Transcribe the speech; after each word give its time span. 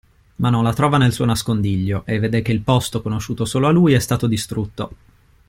Ma 0.37 0.49
non 0.49 0.63
la 0.63 0.73
trova 0.73 0.97
nel 0.97 1.11
suo 1.13 1.25
nascondiglio 1.25 2.01
e 2.07 2.17
vede 2.17 2.41
che 2.41 2.51
il 2.51 2.61
posto 2.63 3.03
conosciuto 3.03 3.45
solo 3.45 3.67
a 3.67 3.71
lui 3.71 3.93
è 3.93 3.99
stato 3.99 4.25
distrutto. 4.25 4.95